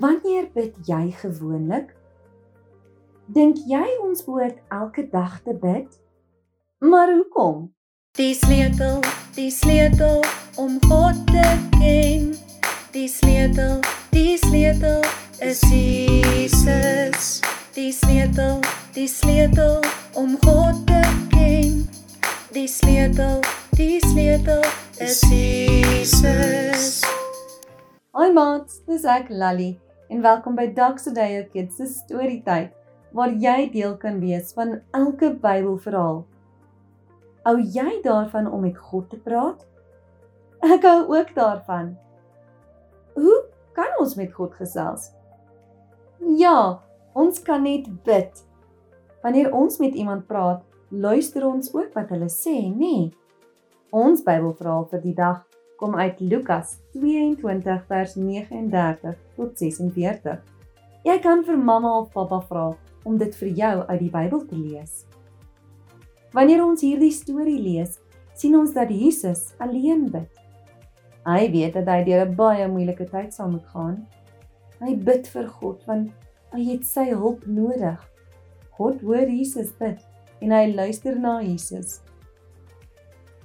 bid 0.00 0.76
jy 0.88 1.10
gewoonlik? 1.20 1.90
Dink 3.28 3.58
jy 3.68 3.84
ons 4.00 4.22
behoort 4.24 4.56
elke 4.72 5.04
dag 5.12 5.40
te 5.44 5.52
bid? 5.52 5.88
Maar 6.80 7.12
hoekom? 7.12 7.68
Die 8.16 8.34
sleutel, 8.34 9.02
die 9.36 9.50
sleutel 9.50 10.24
om 10.56 10.78
God 10.88 11.20
te 11.28 11.44
ken. 11.76 12.32
Die 12.94 13.08
sleutel, 13.08 13.80
die 14.10 14.38
sleutel 14.40 15.04
is 15.44 15.60
Jesus. 15.68 17.42
Die 17.76 17.92
sleutel, 17.92 18.60
die 18.96 19.08
sleutel 19.08 19.84
om 20.16 20.38
God 20.46 20.80
te 20.86 21.02
ken. 21.28 21.84
Die 22.56 22.66
sleutel, 22.68 23.44
die 23.76 24.00
sleutel 24.00 24.64
is 24.98 25.20
Jesus. 25.28 27.04
Hi 28.16 28.32
maats, 28.32 28.80
dis 28.88 29.04
ek 29.04 29.28
Lally 29.30 29.76
en 30.10 30.22
welkom 30.24 30.56
by 30.58 30.64
Ducks 30.74 31.04
Day 31.14 31.36
Kids 31.52 31.76
se 31.78 31.84
storietyd 31.86 32.72
waar 33.14 33.30
jy 33.30 33.68
deel 33.70 33.92
kan 34.02 34.16
wees 34.18 34.48
van 34.56 34.80
elke 34.96 35.28
Bybelverhaal. 35.38 36.24
Hou 37.46 37.52
jy 37.62 38.00
daarvan 38.02 38.48
om 38.50 38.64
met 38.66 38.78
God 38.90 39.06
te 39.12 39.20
praat? 39.22 39.62
Ek 40.66 40.82
hou 40.82 41.14
ook 41.14 41.30
daarvan. 41.36 41.92
Hoe 43.14 43.36
kan 43.78 43.94
ons 44.02 44.16
met 44.18 44.34
God 44.34 44.56
gesels? 44.58 45.12
Ja, 46.42 46.80
ons 47.14 47.38
kan 47.46 47.62
net 47.62 47.86
bid. 48.02 48.42
Wanneer 49.22 49.54
ons 49.54 49.78
met 49.78 49.94
iemand 49.94 50.26
praat, 50.26 50.66
luister 50.90 51.46
ons 51.46 51.70
ook 51.70 51.94
wat 51.94 52.10
hulle 52.10 52.32
sê, 52.34 52.56
nê? 52.66 52.74
Nee. 52.82 53.08
Ons 53.94 54.26
Bybelverhaal 54.26 54.90
vir 54.90 55.06
die 55.06 55.14
dag 55.14 55.46
kom 55.80 55.94
uit 55.96 56.20
Lukas 56.20 56.76
22 56.92 57.84
vers 57.88 58.14
39 58.14 59.14
tot 59.36 59.58
46. 59.58 60.42
Jy 61.08 61.16
kan 61.24 61.40
vir 61.46 61.56
mamma 61.56 61.94
of 62.02 62.10
pappa 62.12 62.42
vra 62.50 62.66
om 63.08 63.16
dit 63.16 63.32
vir 63.40 63.48
jou 63.62 63.72
uit 63.88 64.00
die 64.02 64.10
Bybel 64.12 64.42
te 64.50 64.58
lees. 64.60 65.06
Wanneer 66.36 66.60
ons 66.66 66.84
hierdie 66.84 67.14
storie 67.16 67.56
lees, 67.58 67.96
sien 68.36 68.58
ons 68.58 68.74
dat 68.76 68.92
Jesus 68.92 69.54
alleen 69.58 70.04
bid. 70.12 70.28
Hy 71.24 71.48
weet 71.52 71.80
dat 71.80 71.88
hy 71.88 72.04
deur 72.04 72.26
'n 72.26 72.36
baie 72.36 72.68
moeilike 72.68 73.08
tyd 73.08 73.32
sal 73.32 73.48
moet 73.48 73.66
gaan. 73.72 74.06
Hy 74.80 74.94
bid 74.94 75.26
vir 75.32 75.48
God 75.48 75.80
want 75.86 76.12
hy 76.52 76.62
het 76.72 76.84
sy 76.84 77.08
hulp 77.08 77.46
nodig. 77.46 77.98
God 78.76 79.00
hoor 79.00 79.28
Jesus 79.28 79.72
bid 79.72 80.04
en 80.40 80.52
hy 80.52 80.72
luister 80.76 81.18
na 81.18 81.40
Jesus. 81.40 82.00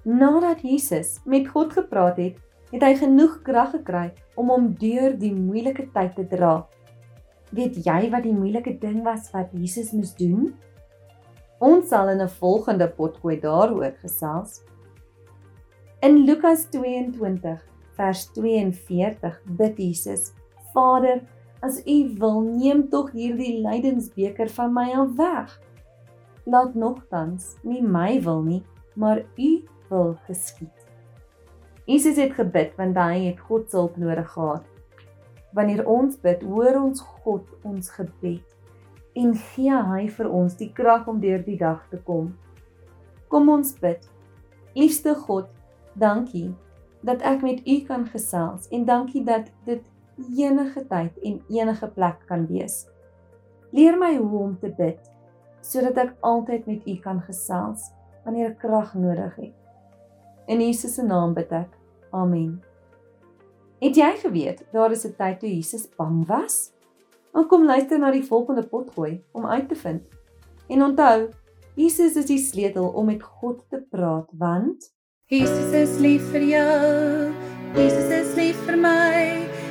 Nadat 0.06 0.62
Jesus 0.62 1.20
met 1.26 1.48
God 1.50 1.74
gepraat 1.74 2.18
het, 2.22 2.38
het 2.72 2.84
hy 2.84 2.94
genoeg 2.96 3.42
krag 3.42 3.72
gekry 3.72 4.14
om 4.36 4.50
hom 4.54 4.72
deur 4.80 5.18
die 5.18 5.34
moeilike 5.34 5.90
tyd 5.94 6.16
te 6.16 6.26
dra 6.30 6.66
Weet 7.56 7.78
jy 7.86 8.10
wat 8.12 8.26
die 8.26 8.34
moeilike 8.36 8.74
ding 8.82 9.04
was 9.06 9.30
wat 9.32 9.52
Jesus 9.54 9.94
moes 9.96 10.16
doen? 10.18 10.50
Ons 11.64 11.90
sal 11.90 12.10
in 12.12 12.22
'n 12.22 12.38
volgende 12.42 12.88
potgooi 12.98 13.40
daaroor 13.40 13.94
gesels. 14.02 14.64
In 16.02 16.26
Lukas 16.26 16.66
22 16.70 17.62
vers 17.96 18.26
42 18.34 19.40
bid 19.46 19.78
Jesus: 19.78 20.34
Vader, 20.74 21.22
as 21.62 21.80
U 21.86 22.16
wil, 22.20 22.42
neem 22.42 22.90
tog 22.90 23.12
hierdie 23.12 23.62
lydensbeker 23.62 24.50
van 24.50 24.74
my 24.74 24.92
af 24.94 25.16
weg. 25.16 25.62
Laat 26.46 26.76
nogtans 26.76 27.56
nie 27.64 27.82
my 27.82 28.22
wil 28.22 28.42
nie, 28.42 28.64
maar 28.96 29.24
U 29.38 29.64
wil 29.90 30.16
geskied. 30.28 30.86
Jesus 31.86 32.18
het 32.18 32.34
gebid 32.34 32.74
want 32.80 32.98
hy 32.98 33.28
het 33.28 33.40
God 33.46 33.70
se 33.70 33.78
hulp 33.78 33.98
nodig 34.02 34.32
gehad. 34.34 34.66
Wanneer 35.54 35.86
ons 35.88 36.18
bid, 36.20 36.42
hoor 36.44 36.82
ons 36.82 37.02
God 37.24 37.46
ons 37.64 37.90
gebed 37.94 38.44
en 39.16 39.32
gee 39.40 39.82
hy 39.90 40.08
vir 40.12 40.28
ons 40.28 40.58
die 40.60 40.72
krag 40.76 41.08
om 41.08 41.22
deur 41.24 41.44
die 41.46 41.58
dag 41.60 41.86
te 41.92 42.00
kom. 42.04 42.34
Kom 43.32 43.48
ons 43.54 43.72
bid. 43.80 44.02
Liefste 44.76 45.14
God, 45.16 45.48
dankie 45.96 46.50
dat 47.06 47.22
ek 47.24 47.46
met 47.46 47.62
U 47.64 47.76
kan 47.88 48.04
gesels 48.10 48.68
en 48.74 48.84
dankie 48.88 49.24
dat 49.24 49.52
dit 49.70 49.84
enige 50.36 50.84
tyd 50.90 51.18
en 51.24 51.40
enige 51.54 51.88
plek 51.96 52.26
kan 52.28 52.48
wees. 52.50 52.86
Leer 53.72 53.98
my 54.00 54.16
hoe 54.18 54.40
om 54.40 54.56
te 54.60 54.72
bid 54.74 55.00
sodat 55.66 55.98
ek 55.98 56.18
altyd 56.22 56.68
met 56.70 56.88
U 56.88 56.96
kan 57.04 57.22
gesels 57.26 57.92
wanneer 58.26 58.52
ek 58.54 58.60
krag 58.62 58.94
nodig 58.98 59.38
het. 59.38 59.65
In 60.48 60.62
Jesus 60.62 60.94
se 60.94 61.04
naam 61.04 61.34
bid 61.34 61.52
ek. 61.52 61.72
Amen. 62.12 62.62
Het 63.82 63.96
jy 63.96 64.12
geweet 64.22 64.64
daar 64.72 64.92
is 64.92 65.06
'n 65.06 65.16
tyd 65.18 65.40
toe 65.40 65.50
Jesus 65.50 65.88
bang 65.98 66.26
was? 66.28 66.72
Dan 67.34 67.48
kom 67.48 67.66
luister 67.66 68.00
na 68.00 68.12
die 68.12 68.24
volgende 68.24 68.64
potgooi 68.64 69.24
om 69.32 69.46
uit 69.46 69.68
te 69.70 69.76
vind. 69.76 70.08
En 70.68 70.84
onthou, 70.84 71.30
Jesus 71.76 72.16
is 72.16 72.26
die 72.26 72.40
sleutel 72.40 72.88
om 72.88 73.06
met 73.06 73.24
God 73.24 73.66
te 73.70 73.84
praat, 73.90 74.30
want 74.38 74.94
Jesus 75.26 75.74
is 75.74 76.00
lief 76.00 76.24
vir 76.32 76.42
jou. 76.42 77.34
Jesus 77.76 78.10
is 78.10 78.36
lief 78.36 78.56
vir 78.66 78.78
my. 78.78 79.65